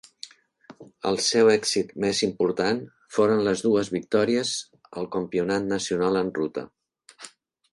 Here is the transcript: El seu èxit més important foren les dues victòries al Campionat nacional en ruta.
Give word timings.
El 1.09 1.19
seu 1.25 1.49
èxit 1.55 1.91
més 2.05 2.21
important 2.27 2.81
foren 3.17 3.43
les 3.49 3.63
dues 3.67 3.93
victòries 3.97 4.55
al 5.03 5.11
Campionat 5.17 5.69
nacional 5.75 6.19
en 6.23 6.33
ruta. 6.41 6.65